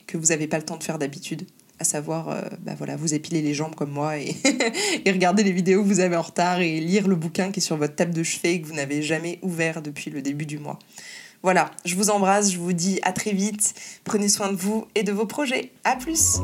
que 0.08 0.18
vous 0.18 0.28
n'avez 0.28 0.48
pas 0.48 0.58
le 0.58 0.64
temps 0.64 0.78
de 0.78 0.84
faire 0.84 0.98
d'habitude 0.98 1.46
à 1.80 1.84
savoir 1.84 2.30
euh, 2.30 2.42
bah 2.62 2.74
voilà, 2.78 2.96
vous 2.96 3.14
épiler 3.14 3.42
les 3.42 3.54
jambes 3.54 3.76
comme 3.76 3.92
moi 3.92 4.18
et, 4.20 4.36
regarder 5.12 5.44
les 5.44 5.52
vidéos 5.52 5.82
que 5.82 5.88
vous 5.88 6.00
avez 6.00 6.16
en 6.16 6.22
retard 6.22 6.62
et 6.62 6.80
lire 6.80 7.08
le 7.08 7.16
bouquin 7.16 7.52
qui 7.52 7.60
est 7.60 7.64
sur 7.64 7.78
votre 7.78 7.96
table 7.96 8.14
de 8.14 8.24
chevet 8.24 8.56
et 8.56 8.62
que 8.62 8.68
vous 8.68 8.76
n'avez 8.76 9.02
jamais 9.02 9.40
ouvert 9.42 9.82
depuis 9.82 10.12
le 10.12 10.22
début 10.22 10.46
du 10.46 10.60
mois. 10.60 10.80
Voilà, 11.42 11.72
je 11.86 11.96
vous 11.96 12.10
embrasse, 12.10 12.52
je 12.52 12.60
vous 12.60 12.74
dis 12.74 13.00
à 13.04 13.14
très 13.14 13.32
vite, 13.32 13.74
prenez 14.04 14.28
soin 14.28 14.52
de 14.52 14.58
vous 14.58 14.86
et 14.96 15.04
de 15.04 15.14
vos 15.14 15.26
projets. 15.26 15.72
À 15.86 15.96
plus 15.96 16.40